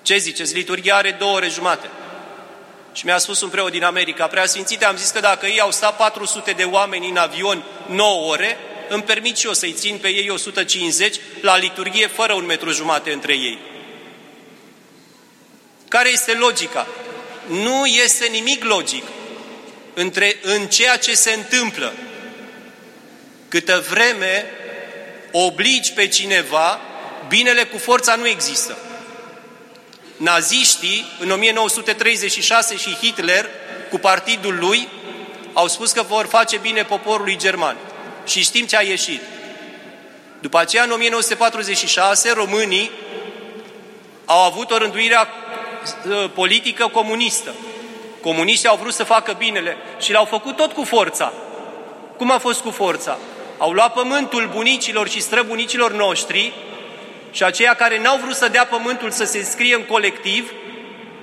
Ce 0.02 0.18
ziceți? 0.18 0.54
Liturghia 0.54 0.96
are 0.96 1.16
două 1.20 1.36
ore 1.36 1.48
jumate. 1.48 1.90
Și 2.94 3.06
mi-a 3.06 3.18
spus 3.18 3.42
un 3.42 3.50
preot 3.50 3.72
din 3.72 3.84
America, 3.84 4.28
preasfințite, 4.28 4.86
am 4.86 4.96
zis 4.96 5.10
că 5.10 5.20
dacă 5.20 5.46
ei 5.46 5.60
au 5.60 5.72
stat 5.72 5.96
400 5.96 6.52
de 6.52 6.64
oameni 6.64 7.10
în 7.10 7.18
avion 7.18 7.64
9 7.86 8.32
ore, 8.32 8.58
îmi 8.90 9.04
permit 9.04 9.38
și 9.38 9.46
eu 9.46 9.54
să-i 9.54 9.74
țin 9.74 9.98
pe 9.98 10.08
ei 10.08 10.30
150 10.30 11.16
la 11.42 11.58
liturghie 11.58 12.08
fără 12.08 12.34
un 12.34 12.46
metru 12.46 12.72
jumate 12.72 13.12
între 13.12 13.34
ei. 13.34 13.60
Care 15.88 16.10
este 16.10 16.34
logica? 16.34 16.88
Nu 17.48 17.86
este 17.86 18.28
nimic 18.28 18.64
logic 18.64 19.04
între, 19.94 20.36
în 20.42 20.68
ceea 20.68 20.98
ce 20.98 21.16
se 21.16 21.32
întâmplă. 21.32 21.94
Câtă 23.48 23.86
vreme 23.90 24.46
obligi 25.32 25.94
pe 25.94 26.08
cineva, 26.08 26.82
binele 27.28 27.64
cu 27.64 27.78
forța 27.78 28.16
nu 28.16 28.28
există 28.28 28.78
naziștii, 30.22 31.06
în 31.20 31.32
1936 31.32 32.76
și 32.76 32.98
Hitler, 33.02 33.50
cu 33.90 33.98
partidul 33.98 34.58
lui, 34.60 34.88
au 35.54 35.68
spus 35.68 35.92
că 35.92 36.02
vor 36.02 36.26
face 36.26 36.58
bine 36.58 36.84
poporului 36.84 37.38
german. 37.38 37.78
Și 38.26 38.44
știm 38.44 38.66
ce 38.66 38.78
a 38.78 38.82
ieșit. 38.82 39.22
După 40.40 40.60
aceea, 40.60 40.84
în 40.84 40.92
1946, 40.92 42.32
românii 42.34 42.92
au 44.26 44.40
avut 44.40 44.72
o 44.72 44.78
rânduire 44.78 45.16
uh, 45.16 46.30
politică 46.34 46.88
comunistă. 46.88 47.54
Comuniștii 48.22 48.68
au 48.68 48.78
vrut 48.82 48.94
să 48.94 49.04
facă 49.04 49.36
binele 49.38 49.78
și 50.00 50.12
l-au 50.12 50.26
făcut 50.26 50.56
tot 50.56 50.72
cu 50.72 50.84
forța. 50.84 51.34
Cum 52.18 52.32
a 52.32 52.38
fost 52.38 52.62
cu 52.62 52.70
forța? 52.70 53.18
Au 53.58 53.72
luat 53.72 53.94
pământul 53.94 54.50
bunicilor 54.54 55.10
și 55.10 55.22
străbunicilor 55.22 55.92
noștri 55.92 56.54
și 57.32 57.44
aceia 57.44 57.74
care 57.74 58.02
n-au 58.02 58.18
vrut 58.18 58.36
să 58.36 58.48
dea 58.48 58.66
pământul 58.66 59.12
să 59.12 59.24
se 59.24 59.44
scrie 59.44 59.76
în 59.76 59.84
colectiv, 59.84 60.52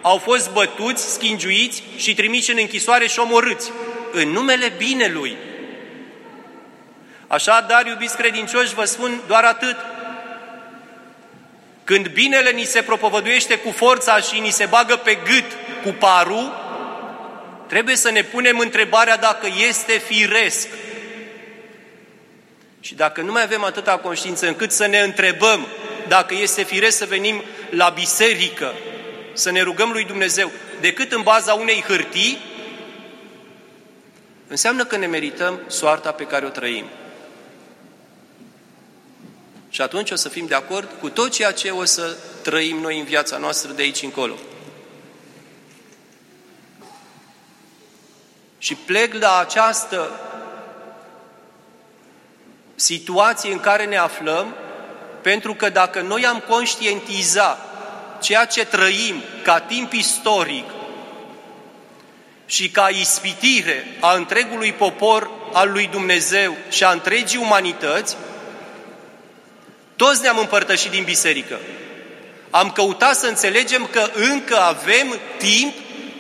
au 0.03 0.17
fost 0.17 0.53
bătuți, 0.53 1.13
schingiuiți 1.13 1.83
și 1.97 2.15
trimiși 2.15 2.51
în 2.51 2.57
închisoare 2.61 3.07
și 3.07 3.19
omorâți, 3.19 3.71
în 4.13 4.29
numele 4.29 4.73
binelui. 4.77 5.37
Așa, 7.27 7.65
dar, 7.69 7.87
iubiți 7.87 8.17
credincioși, 8.17 8.75
vă 8.75 8.85
spun 8.85 9.21
doar 9.27 9.45
atât. 9.45 9.77
Când 11.85 12.09
binele 12.09 12.51
ni 12.51 12.65
se 12.65 12.83
propovăduiește 12.83 13.59
cu 13.59 13.71
forța 13.71 14.21
și 14.21 14.39
ni 14.41 14.51
se 14.51 14.67
bagă 14.67 14.97
pe 14.97 15.15
gât 15.15 15.45
cu 15.83 15.97
parul, 15.99 16.68
trebuie 17.69 17.97
să 17.97 18.11
ne 18.11 18.23
punem 18.23 18.59
întrebarea 18.59 19.17
dacă 19.17 19.49
este 19.69 19.93
firesc. 19.93 20.69
Și 22.81 22.95
dacă 22.95 23.21
nu 23.21 23.33
mai 23.33 23.43
avem 23.43 23.65
atâta 23.65 23.99
conștiință 23.99 24.47
încât 24.47 24.71
să 24.71 24.87
ne 24.87 24.99
întrebăm 24.99 25.67
dacă 26.09 26.35
este 26.35 26.63
firesc 26.63 26.97
să 26.97 27.05
venim 27.05 27.43
la 27.71 27.89
biserică, 27.89 28.75
să 29.33 29.51
ne 29.51 29.61
rugăm 29.61 29.91
lui 29.91 30.05
Dumnezeu, 30.05 30.51
decât 30.81 31.13
în 31.13 31.23
baza 31.23 31.55
unei 31.55 31.85
hârtii, 31.87 32.39
înseamnă 34.47 34.85
că 34.85 34.97
ne 34.97 35.07
merităm 35.07 35.61
soarta 35.67 36.13
pe 36.13 36.25
care 36.25 36.47
o 36.47 36.49
trăim. 36.49 36.85
Și 39.71 39.81
atunci 39.81 40.11
o 40.11 40.15
să 40.15 40.29
fim 40.29 40.47
de 40.47 40.55
acord 40.55 40.89
cu 41.01 41.09
tot 41.09 41.31
ceea 41.31 41.53
ce 41.53 41.71
o 41.71 41.85
să 41.85 42.17
trăim 42.43 42.77
noi 42.77 42.99
în 42.99 43.05
viața 43.05 43.37
noastră 43.37 43.73
de 43.73 43.83
aici 43.83 44.03
încolo. 44.03 44.35
Și 48.59 48.75
plec 48.75 49.15
la 49.15 49.39
această 49.39 50.11
situație 52.75 53.53
în 53.53 53.61
care 53.61 53.85
ne 53.85 53.97
aflăm 53.97 54.55
pentru 55.23 55.55
că 55.55 55.69
dacă 55.69 56.01
noi 56.01 56.27
am 56.27 56.43
conștientiza 56.49 57.59
ceea 58.21 58.45
ce 58.45 58.65
trăim 58.65 59.23
ca 59.43 59.61
timp 59.61 59.93
istoric 59.93 60.65
și 62.47 62.71
ca 62.71 62.89
ispitire 62.89 63.97
a 64.01 64.15
întregului 64.15 64.73
popor 64.73 65.31
al 65.53 65.71
lui 65.71 65.87
Dumnezeu 65.87 66.57
și 66.71 66.85
a 66.85 66.91
întregii 66.91 67.39
umanități, 67.39 68.17
toți 69.97 70.23
ne-am 70.23 70.39
împărtășit 70.39 70.91
din 70.91 71.05
biserică. 71.05 71.59
Am 72.51 72.71
căutat 72.71 73.17
să 73.17 73.27
înțelegem 73.27 73.89
că 73.91 74.11
încă 74.15 74.57
avem 74.59 75.19
timp, 75.39 75.75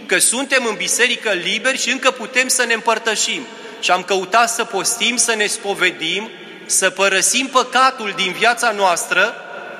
că 0.08 0.18
suntem 0.18 0.64
în 0.64 0.74
biserică 0.74 1.30
liberi 1.30 1.78
și 1.78 1.90
încă 1.90 2.10
putem 2.10 2.48
să 2.48 2.64
ne 2.64 2.74
împărtășim. 2.74 3.46
Și 3.80 3.90
am 3.90 4.02
căutat 4.02 4.50
să 4.50 4.64
postim, 4.64 5.16
să 5.16 5.34
ne 5.34 5.46
spovedim, 5.46 6.30
să 6.66 6.90
părăsim 6.90 7.46
păcatul 7.46 8.12
din 8.16 8.32
viața 8.32 8.70
noastră 8.70 9.34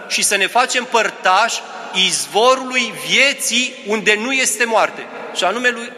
și 0.09 0.23
să 0.23 0.37
ne 0.37 0.47
facem 0.47 0.85
părtași 0.85 1.61
izvorului 1.95 2.93
vieții 3.09 3.75
unde 3.87 4.15
nu 4.15 4.33
este 4.33 4.65
moarte, 4.65 5.07
și 5.37 5.45
anume 5.45 5.69
lui, 5.69 5.93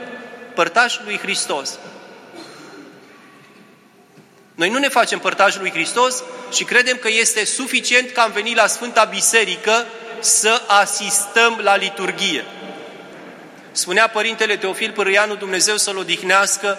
părtașul 0.55 1.03
lui 1.05 1.19
Hristos. 1.19 1.79
Noi 4.55 4.69
nu 4.69 4.79
ne 4.79 4.89
facem 4.89 5.19
părtașul 5.19 5.61
lui 5.61 5.71
Hristos 5.71 6.23
și 6.53 6.65
credem 6.65 6.97
că 6.97 7.09
este 7.09 7.45
suficient 7.45 8.11
că 8.11 8.21
am 8.21 8.31
venit 8.31 8.57
la 8.57 8.67
Sfânta 8.67 9.05
Biserică 9.05 9.87
să 10.21 10.63
asistăm 10.67 11.61
la 11.63 11.77
liturghie. 11.77 12.45
Spunea 13.73 14.09
Părintele 14.09 14.57
Teofil 14.57 14.93
Părâianu, 14.93 15.35
Dumnezeu 15.35 15.77
să-l 15.77 15.97
odihnească, 15.97 16.79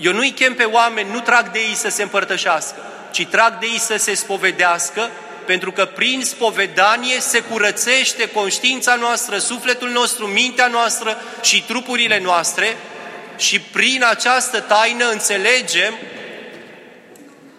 Eu 0.00 0.12
nu-i 0.12 0.30
chem 0.30 0.54
pe 0.54 0.64
oameni, 0.64 1.10
nu 1.10 1.20
trag 1.20 1.50
de 1.50 1.58
ei 1.58 1.74
să 1.74 1.88
se 1.88 2.02
împărtășească, 2.02 2.76
ci 3.10 3.26
trag 3.26 3.58
de 3.58 3.66
ei 3.66 3.78
să 3.78 3.96
se 3.96 4.14
spovedească, 4.14 5.10
pentru 5.46 5.72
că 5.72 5.84
prin 5.84 6.22
spovedanie 6.24 7.20
se 7.20 7.40
curățește 7.40 8.28
conștiința 8.28 8.94
noastră, 8.94 9.38
sufletul 9.38 9.88
nostru, 9.88 10.26
mintea 10.26 10.66
noastră 10.66 11.22
și 11.42 11.62
trupurile 11.62 12.20
noastre 12.20 12.76
și 13.36 13.60
prin 13.60 14.04
această 14.04 14.60
taină 14.60 15.10
înțelegem 15.10 15.94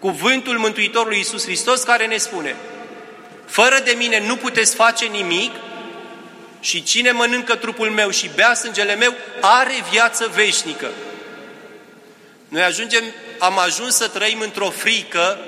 cuvântul 0.00 0.58
Mântuitorului 0.58 1.16
Iisus 1.16 1.44
Hristos 1.44 1.82
care 1.82 2.06
ne 2.06 2.16
spune 2.16 2.56
Fără 3.46 3.80
de 3.84 3.94
mine 3.96 4.26
nu 4.26 4.36
puteți 4.36 4.74
face 4.74 5.04
nimic 5.04 5.52
și 6.60 6.82
cine 6.82 7.10
mănâncă 7.10 7.54
trupul 7.54 7.90
meu 7.90 8.10
și 8.10 8.30
bea 8.34 8.54
sângele 8.54 8.94
meu 8.94 9.14
are 9.40 9.74
viață 9.90 10.30
veșnică. 10.34 10.88
Noi 12.48 12.62
ajungem, 12.62 13.04
am 13.38 13.58
ajuns 13.58 13.94
să 13.94 14.08
trăim 14.08 14.40
într-o 14.40 14.70
frică 14.70 15.38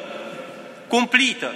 cumplită. 0.89 1.55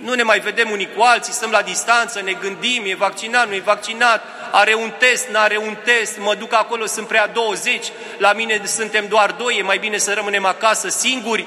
Nu 0.00 0.14
ne 0.14 0.22
mai 0.22 0.40
vedem 0.40 0.70
unii 0.70 0.88
cu 0.96 1.02
alții, 1.02 1.32
stăm 1.32 1.50
la 1.50 1.62
distanță, 1.62 2.20
ne 2.20 2.32
gândim, 2.32 2.82
e 2.86 2.94
vaccinat, 2.94 3.48
nu 3.48 3.54
e 3.54 3.60
vaccinat, 3.60 4.24
are 4.50 4.74
un 4.74 4.92
test, 4.98 5.28
nu 5.28 5.38
are 5.38 5.56
un 5.56 5.76
test, 5.84 6.18
mă 6.18 6.34
duc 6.34 6.54
acolo, 6.54 6.86
sunt 6.86 7.06
prea 7.06 7.26
20, 7.26 7.86
la 8.18 8.32
mine 8.32 8.62
suntem 8.64 9.08
doar 9.08 9.30
doi, 9.30 9.56
e 9.58 9.62
mai 9.62 9.78
bine 9.78 9.96
să 9.96 10.12
rămânem 10.12 10.44
acasă 10.44 10.88
singuri. 10.88 11.46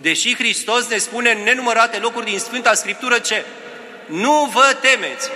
Deși 0.00 0.34
Hristos 0.34 0.88
ne 0.88 0.96
spune 0.96 1.30
în 1.30 1.42
nenumărate 1.42 1.98
locuri 1.98 2.24
din 2.24 2.38
Sfânta 2.38 2.74
Scriptură 2.74 3.18
ce? 3.18 3.44
Nu 4.06 4.50
vă 4.52 4.76
temeți! 4.80 5.30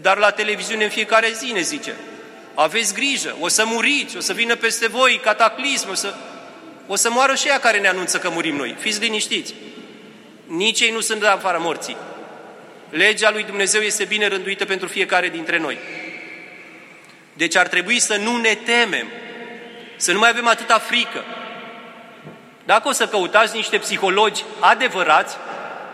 Dar 0.00 0.18
la 0.18 0.30
televiziune 0.30 0.84
în 0.84 0.90
fiecare 0.90 1.32
zi 1.32 1.52
ne 1.52 1.60
zice, 1.60 1.94
aveți 2.54 2.94
grijă, 2.94 3.36
o 3.40 3.48
să 3.48 3.64
muriți, 3.64 4.16
o 4.16 4.20
să 4.20 4.32
vină 4.32 4.54
peste 4.56 4.88
voi 4.88 5.20
cataclism, 5.22 5.90
o 5.90 5.94
să, 5.94 6.14
o 6.86 6.96
să 6.96 7.10
moară 7.10 7.34
și 7.34 7.48
ea 7.48 7.58
care 7.58 7.78
ne 7.78 7.88
anunță 7.88 8.18
că 8.18 8.30
murim 8.30 8.56
noi. 8.56 8.76
Fiți 8.78 9.00
liniștiți. 9.00 9.54
Nici 10.46 10.80
ei 10.80 10.90
nu 10.90 11.00
sunt 11.00 11.20
de 11.20 11.26
afară 11.26 11.58
morții. 11.60 11.96
Legea 12.90 13.30
lui 13.30 13.42
Dumnezeu 13.42 13.80
este 13.80 14.04
bine 14.04 14.26
rânduită 14.26 14.64
pentru 14.64 14.88
fiecare 14.88 15.28
dintre 15.28 15.58
noi. 15.58 15.78
Deci 17.32 17.56
ar 17.56 17.68
trebui 17.68 17.98
să 17.98 18.16
nu 18.16 18.36
ne 18.36 18.54
temem, 18.54 19.06
să 19.96 20.12
nu 20.12 20.18
mai 20.18 20.28
avem 20.28 20.46
atâta 20.46 20.78
frică. 20.78 21.24
Dacă 22.64 22.88
o 22.88 22.92
să 22.92 23.06
căutați 23.08 23.56
niște 23.56 23.78
psihologi 23.78 24.44
adevărați, 24.60 25.36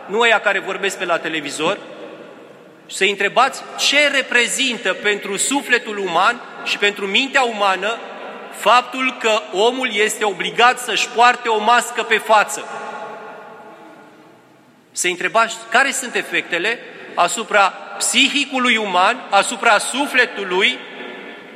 nu 0.07 0.21
aia 0.21 0.41
care 0.41 0.59
vorbesc 0.59 0.99
pe 0.99 1.05
la 1.05 1.19
televizor, 1.19 1.79
și 2.87 2.97
să 2.97 3.05
întrebați 3.05 3.63
ce 3.79 4.09
reprezintă 4.09 4.93
pentru 4.93 5.37
sufletul 5.37 5.99
uman 5.99 6.41
și 6.65 6.79
pentru 6.79 7.07
mintea 7.07 7.43
umană 7.43 7.99
faptul 8.59 9.17
că 9.21 9.41
omul 9.53 9.95
este 9.95 10.25
obligat 10.25 10.79
să-și 10.79 11.09
poarte 11.09 11.49
o 11.49 11.59
mască 11.59 12.03
pe 12.03 12.19
față. 12.19 12.65
Să 14.93 15.07
întrebați 15.07 15.57
care 15.71 15.91
sunt 15.91 16.15
efectele 16.15 16.79
asupra 17.15 17.69
psihicului 17.99 18.77
uman, 18.77 19.27
asupra 19.31 19.79
sufletului 19.79 20.79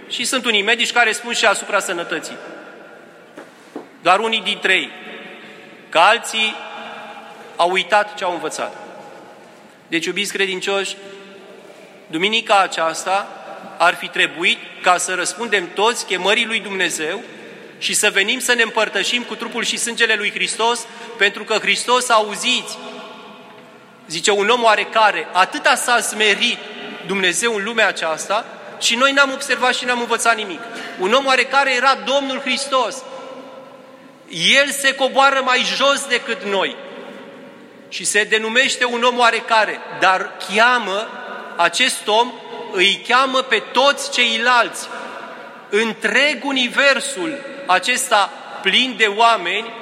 și 0.08 0.24
sunt 0.24 0.44
unii 0.44 0.62
medici 0.62 0.92
care 0.92 1.12
spun 1.12 1.32
și 1.32 1.46
asupra 1.46 1.78
sănătății. 1.78 2.36
Doar 4.02 4.18
unii 4.18 4.40
dintre 4.40 4.72
ei, 4.74 4.90
că 5.88 5.98
alții 5.98 6.54
au 7.56 7.70
uitat 7.70 8.14
ce 8.14 8.24
au 8.24 8.32
învățat. 8.32 8.76
Deci, 9.88 10.06
iubiți 10.06 10.32
credincioși, 10.32 10.96
duminica 12.06 12.60
aceasta 12.60 13.28
ar 13.78 13.94
fi 13.94 14.08
trebuit 14.08 14.58
ca 14.82 14.98
să 14.98 15.14
răspundem 15.14 15.70
toți 15.74 16.06
chemării 16.06 16.46
lui 16.46 16.60
Dumnezeu 16.60 17.22
și 17.78 17.94
să 17.94 18.10
venim 18.10 18.38
să 18.38 18.54
ne 18.54 18.62
împărtășim 18.62 19.22
cu 19.22 19.34
trupul 19.34 19.64
și 19.64 19.76
sângele 19.76 20.14
lui 20.14 20.30
Hristos, 20.30 20.86
pentru 21.18 21.44
că 21.44 21.58
Hristos, 21.58 22.08
auziți, 22.08 22.78
zice 24.08 24.30
un 24.30 24.48
om 24.48 24.62
oarecare, 24.62 25.28
atâta 25.32 25.74
s-a 25.74 26.00
smerit 26.00 26.58
Dumnezeu 27.06 27.54
în 27.54 27.64
lumea 27.64 27.88
aceasta 27.88 28.44
și 28.80 28.94
noi 28.94 29.12
n-am 29.12 29.32
observat 29.32 29.74
și 29.74 29.84
n-am 29.84 30.00
învățat 30.00 30.36
nimic. 30.36 30.60
Un 30.98 31.12
om 31.12 31.26
oarecare 31.26 31.74
era 31.74 31.94
Domnul 31.94 32.40
Hristos. 32.40 32.96
El 34.28 34.70
se 34.70 34.94
coboară 34.94 35.40
mai 35.44 35.62
jos 35.76 36.06
decât 36.06 36.42
noi 36.42 36.76
și 37.88 38.04
se 38.04 38.24
denumește 38.24 38.84
un 38.84 39.02
om 39.02 39.18
oarecare, 39.18 39.80
dar 40.00 40.30
cheamă 40.54 41.08
acest 41.56 42.08
om 42.08 42.32
îi 42.72 43.04
cheamă 43.08 43.38
pe 43.38 43.62
toți 43.72 44.10
ceilalți, 44.10 44.88
întreg 45.70 46.44
universul 46.44 47.38
acesta 47.66 48.30
plin 48.62 48.94
de 48.96 49.06
oameni 49.16 49.72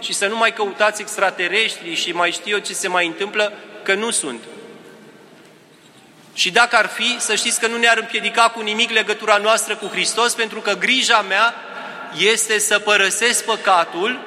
și 0.00 0.12
să 0.12 0.26
nu 0.26 0.36
mai 0.36 0.52
căutați 0.52 1.00
extraterestri 1.00 1.94
și 1.94 2.12
mai 2.12 2.30
știu 2.30 2.56
eu 2.56 2.62
ce 2.62 2.72
se 2.72 2.88
mai 2.88 3.06
întâmplă, 3.06 3.52
că 3.82 3.94
nu 3.94 4.10
sunt. 4.10 4.42
Și 6.34 6.50
dacă 6.50 6.76
ar 6.76 6.86
fi, 6.86 7.16
să 7.18 7.34
știți 7.34 7.60
că 7.60 7.66
nu 7.66 7.76
ne-ar 7.76 7.98
împiedica 7.98 8.48
cu 8.48 8.60
nimic 8.60 8.90
legătura 8.90 9.36
noastră 9.36 9.76
cu 9.76 9.86
Hristos, 9.86 10.34
pentru 10.34 10.60
că 10.60 10.74
grija 10.74 11.20
mea 11.20 11.54
este 12.18 12.58
să 12.58 12.78
părăsesc 12.78 13.44
păcatul, 13.44 14.20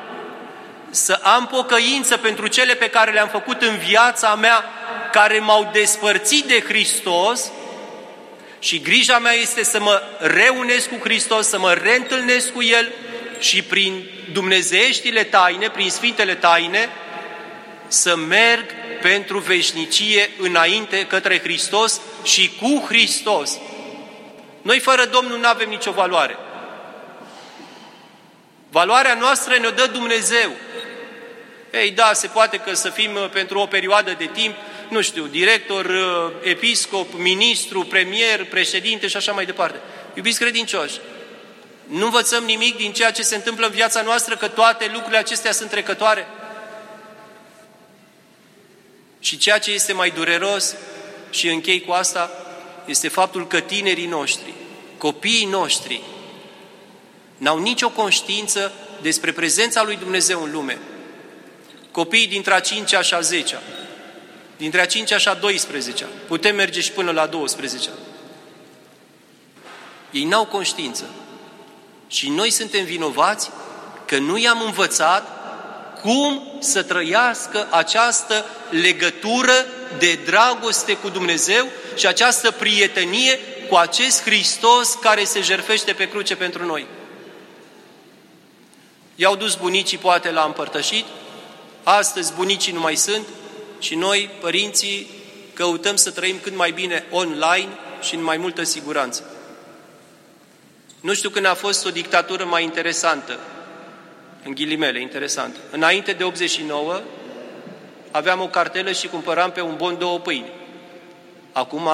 să 0.90 1.20
am 1.24 1.48
pocăință 1.48 2.18
pentru 2.18 2.48
cele 2.48 2.74
pe 2.74 2.90
care 2.90 3.12
le-am 3.12 3.28
făcut 3.28 3.62
în 3.62 3.78
viața 3.78 4.36
mea 4.36 4.66
care 5.12 5.40
m-au 5.40 5.70
despărțit 5.74 6.46
de 6.46 6.62
Hristos 6.62 7.52
și 8.60 8.82
grija 8.82 9.20
mea 9.20 9.32
este 9.32 9.64
să 9.64 9.80
mă 9.80 10.02
reunesc 10.20 10.90
cu 10.90 10.98
Hristos, 11.02 11.48
să 11.48 11.60
mă 11.60 11.74
reîntâlnesc 11.74 12.52
cu 12.52 12.64
El 12.64 12.92
și 13.40 13.62
prin 13.62 14.10
dumnezeieștile 14.34 15.24
taine, 15.24 15.70
prin 15.70 15.90
sfintele 15.90 16.36
taine, 16.36 16.90
să 17.88 18.16
merg 18.16 18.66
pentru 19.02 19.40
veșnicie 19.40 20.30
înainte 20.38 21.06
către 21.06 21.40
Hristos 21.40 22.02
și 22.24 22.52
cu 22.62 22.86
Hristos. 22.88 23.58
Noi 24.62 24.80
fără 24.80 25.06
Domnul 25.06 25.40
nu 25.40 25.48
avem 25.48 25.70
nicio 25.70 25.92
valoare. 25.92 26.38
Valoarea 28.70 29.14
noastră 29.14 29.58
ne-o 29.58 29.72
dă 29.72 29.86
Dumnezeu. 29.86 30.52
Ei, 31.72 31.92
da, 31.92 32.14
se 32.14 32.28
poate 32.28 32.58
că 32.58 32.74
să 32.74 32.90
fim 32.90 33.16
uh, 33.16 33.30
pentru 33.30 33.60
o 33.60 33.66
perioadă 33.66 34.16
de 34.18 34.26
timp 34.26 34.56
nu 34.90 35.02
știu, 35.02 35.26
director, 35.26 35.86
uh, 35.86 36.32
episcop, 36.44 37.14
ministru, 37.14 37.84
premier, 37.84 38.46
președinte 38.46 39.08
și 39.08 39.18
așa 39.18 39.32
mai 39.32 39.46
departe. 39.46 39.80
Iubiți 40.14 40.40
credincioși, 40.40 41.00
nu 41.88 42.06
învățăm 42.06 42.44
nimic 42.44 42.78
din 42.78 42.92
ceea 42.94 43.12
ce 43.12 43.22
se 43.22 43.36
întâmplă 43.36 43.66
în 43.66 43.72
viața 43.72 44.02
noastră, 44.02 44.36
că 44.36 44.48
toate 44.48 44.90
lucrurile 44.92 45.18
acestea 45.18 45.52
sunt 45.52 45.70
trecătoare. 45.70 46.28
Și 49.20 49.38
ceea 49.38 49.60
ce 49.60 49.72
este 49.72 49.94
mai 49.94 50.10
dureros, 50.10 50.76
și 51.30 51.48
închei 51.48 51.82
cu 51.82 51.92
asta, 51.92 52.32
este 52.86 53.08
faptul 53.08 53.48
că 53.48 53.60
tinerii 53.60 54.06
noștri, 54.06 54.54
copiii 54.98 55.46
noștri, 55.46 56.02
n-au 57.38 57.60
nicio 57.60 57.90
conștiință 57.90 58.72
despre 59.02 59.32
prezența 59.32 59.84
lui 59.84 59.96
Dumnezeu 59.96 60.44
în 60.44 60.52
lume. 60.52 60.78
Copiii 61.92 62.28
dintre 62.28 62.54
a 62.54 62.60
5 62.60 62.90
și 63.02 63.14
a 63.14 63.20
10 63.20 63.56
-a, 63.56 63.79
dintre 64.60 64.82
a 64.82 64.86
5 64.86 65.14
și 65.14 65.28
a 65.28 65.34
12 65.34 66.08
Putem 66.28 66.56
merge 66.56 66.82
și 66.82 66.92
până 66.92 67.12
la 67.12 67.26
12 67.26 67.90
Ei 70.12 70.24
n-au 70.24 70.46
conștiință. 70.46 71.04
Și 72.08 72.30
noi 72.30 72.50
suntem 72.50 72.86
vinovați 72.86 73.50
că 74.06 74.18
nu 74.18 74.38
i-am 74.38 74.62
învățat 74.66 75.28
cum 76.02 76.58
să 76.60 76.84
trăiască 76.84 77.68
această 77.70 78.46
legătură 78.70 79.54
de 79.98 80.20
dragoste 80.26 80.96
cu 80.98 81.10
Dumnezeu 81.10 81.68
și 81.96 82.08
această 82.08 82.52
prietenie 82.52 83.40
cu 83.70 83.76
acest 83.76 84.24
Hristos 84.24 84.94
care 84.94 85.24
se 85.24 85.42
jerfește 85.42 85.94
pe 85.94 86.10
cruce 86.10 86.36
pentru 86.36 86.66
noi. 86.66 86.86
I-au 89.16 89.36
dus 89.36 89.56
bunicii 89.56 89.98
poate 89.98 90.32
la 90.32 90.44
împărtășit, 90.44 91.06
astăzi 91.84 92.34
bunicii 92.34 92.74
nu 92.74 92.80
mai 92.80 92.96
sunt, 92.96 93.28
și 93.80 93.96
noi, 93.96 94.30
părinții, 94.40 95.08
căutăm 95.54 95.96
să 95.96 96.12
trăim 96.12 96.40
cât 96.42 96.56
mai 96.56 96.72
bine 96.72 97.06
online 97.12 97.70
și 98.02 98.16
în 98.16 98.24
mai 98.24 98.38
multă 98.38 98.64
siguranță. 98.64 99.24
Nu 101.02 101.14
știu 101.14 101.30
când 101.30 101.46
a 101.46 101.54
fost 101.54 101.86
o 101.86 101.90
dictatură 101.90 102.46
mai 102.46 102.64
interesantă, 102.64 103.40
în 104.44 104.54
ghilimele, 104.54 105.02
interesant. 105.02 105.56
Înainte 105.72 106.12
de 106.12 106.24
89, 106.24 107.02
aveam 108.12 108.42
o 108.42 108.48
cartelă 108.48 108.92
și 108.92 109.08
cumpăram 109.08 109.52
pe 109.52 109.62
un 109.62 109.76
bon 109.78 109.98
două 109.98 110.20
pâini. 110.20 110.52
Acum 111.52 111.90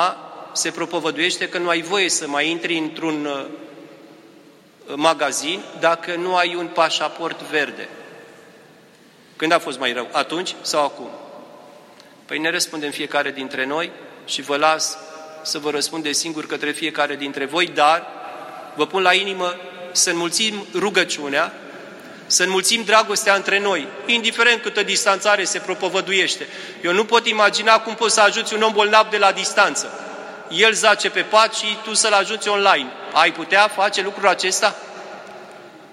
se 0.53 0.71
propovăduiește 0.71 1.49
că 1.49 1.57
nu 1.57 1.69
ai 1.69 1.81
voie 1.81 2.09
să 2.09 2.27
mai 2.27 2.49
intri 2.49 2.77
într-un 2.77 3.25
uh, 3.25 3.45
magazin 4.95 5.61
dacă 5.79 6.15
nu 6.15 6.35
ai 6.35 6.55
un 6.55 6.67
pașaport 6.67 7.41
verde. 7.41 7.89
Când 9.35 9.51
a 9.51 9.59
fost 9.59 9.79
mai 9.79 9.93
rău? 9.93 10.07
Atunci 10.11 10.55
sau 10.61 10.83
acum? 10.83 11.09
Păi 12.25 12.37
ne 12.37 12.49
răspundem 12.49 12.91
fiecare 12.91 13.31
dintre 13.31 13.65
noi 13.65 13.91
și 14.25 14.41
vă 14.41 14.55
las 14.57 14.97
să 15.43 15.59
vă 15.59 15.69
răspunde 15.69 16.11
singur 16.11 16.45
către 16.45 16.71
fiecare 16.71 17.15
dintre 17.15 17.45
voi, 17.45 17.67
dar 17.67 18.07
vă 18.75 18.87
pun 18.87 19.01
la 19.01 19.13
inimă 19.13 19.55
să 19.91 20.09
înmulțim 20.09 20.65
rugăciunea, 20.73 21.53
să 22.25 22.43
înmulțim 22.43 22.83
dragostea 22.83 23.35
între 23.35 23.59
noi, 23.59 23.87
indiferent 24.05 24.61
câtă 24.61 24.83
distanțare 24.83 25.43
se 25.43 25.59
propovăduiește. 25.59 26.47
Eu 26.83 26.93
nu 26.93 27.05
pot 27.05 27.27
imagina 27.27 27.79
cum 27.79 27.95
poți 27.95 28.13
să 28.13 28.21
ajuți 28.21 28.53
un 28.53 28.61
om 28.61 28.71
bolnav 28.71 29.09
de 29.09 29.17
la 29.17 29.31
distanță. 29.31 29.99
El 30.49 30.73
zace 30.73 31.09
pe 31.09 31.21
pat 31.21 31.55
și 31.55 31.77
tu 31.83 31.93
să-l 31.93 32.13
ajuți 32.13 32.47
online. 32.47 32.91
Ai 33.13 33.31
putea 33.31 33.67
face 33.67 34.01
lucrul 34.01 34.27
acesta? 34.27 34.75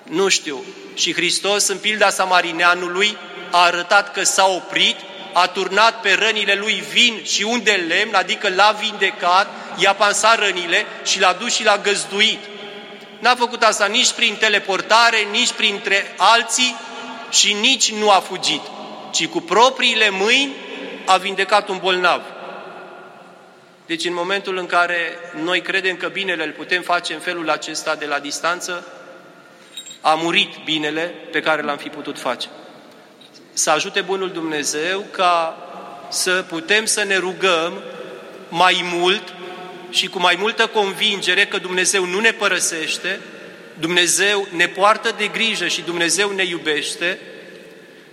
Nu 0.02 0.28
știu. 0.28 0.64
Și 0.94 1.14
Hristos, 1.14 1.68
în 1.68 1.78
pilda 1.78 2.10
samarineanului, 2.10 3.16
a 3.50 3.58
arătat 3.58 4.12
că 4.12 4.22
s-a 4.22 4.46
oprit, 4.46 4.96
a 5.32 5.46
turnat 5.46 6.00
pe 6.00 6.12
rănile 6.12 6.54
lui 6.54 6.84
vin 6.92 7.20
și 7.24 7.42
un 7.42 7.62
de 7.62 7.84
lemn, 7.88 8.14
adică 8.14 8.48
l-a 8.54 8.76
vindecat, 8.80 9.48
i-a 9.76 9.94
pansat 9.94 10.38
rănile 10.38 10.86
și 11.04 11.20
l-a 11.20 11.32
dus 11.32 11.54
și 11.54 11.64
l-a 11.64 11.78
găzduit. 11.78 12.38
N-a 13.18 13.34
făcut 13.34 13.62
asta 13.62 13.86
nici 13.86 14.12
prin 14.12 14.36
teleportare, 14.36 15.18
nici 15.30 15.52
printre 15.52 16.14
alții 16.16 16.76
și 17.30 17.52
nici 17.52 17.92
nu 17.92 18.10
a 18.10 18.20
fugit, 18.20 18.62
ci 19.10 19.26
cu 19.26 19.40
propriile 19.40 20.10
mâini 20.10 20.52
a 21.06 21.16
vindecat 21.16 21.68
un 21.68 21.78
bolnav. 21.78 22.22
Deci 23.86 24.04
în 24.04 24.14
momentul 24.14 24.56
în 24.56 24.66
care 24.66 25.18
noi 25.42 25.60
credem 25.60 25.96
că 25.96 26.08
binele 26.08 26.44
îl 26.44 26.50
putem 26.50 26.82
face 26.82 27.14
în 27.14 27.20
felul 27.20 27.50
acesta 27.50 27.94
de 27.94 28.06
la 28.06 28.18
distanță, 28.18 28.86
a 30.00 30.14
murit 30.14 30.56
binele 30.64 31.14
pe 31.30 31.40
care 31.40 31.62
l-am 31.62 31.76
fi 31.76 31.88
putut 31.88 32.18
face. 32.18 32.48
Să 33.52 33.70
ajute 33.70 34.00
Bunul 34.00 34.30
Dumnezeu 34.30 35.04
ca 35.10 35.56
să 36.08 36.44
putem 36.48 36.84
să 36.84 37.04
ne 37.04 37.16
rugăm 37.16 37.82
mai 38.48 38.80
mult 38.92 39.34
și 39.90 40.08
cu 40.08 40.20
mai 40.20 40.36
multă 40.38 40.66
convingere 40.66 41.46
că 41.46 41.58
Dumnezeu 41.58 42.04
nu 42.04 42.20
ne 42.20 42.30
părăsește, 42.30 43.20
Dumnezeu 43.78 44.46
ne 44.50 44.66
poartă 44.66 45.14
de 45.16 45.26
grijă 45.26 45.66
și 45.66 45.80
Dumnezeu 45.80 46.30
ne 46.30 46.44
iubește 46.44 47.18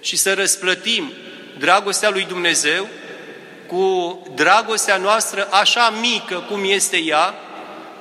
și 0.01 0.15
să 0.15 0.33
răsplătim 0.33 1.11
dragostea 1.57 2.09
lui 2.09 2.25
Dumnezeu 2.25 2.87
cu 3.67 4.19
dragostea 4.35 4.97
noastră 4.97 5.47
așa 5.51 5.93
mică 6.01 6.45
cum 6.49 6.61
este 6.63 6.97
ea, 6.97 7.33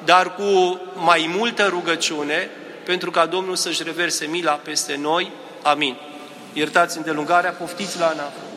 dar 0.05 0.35
cu 0.35 0.81
mai 0.95 1.31
multă 1.37 1.67
rugăciune, 1.67 2.51
pentru 2.85 3.11
ca 3.11 3.27
Domnul 3.27 3.57
să-și 3.57 3.83
reverse 3.83 4.27
mila 4.27 4.53
peste 4.53 4.97
noi. 4.97 5.31
Amin. 5.63 5.97
Iertați 6.59 6.97
îndelungarea, 6.97 7.51
poftiți 7.51 7.99
la 7.99 8.07
anafă. 8.07 8.48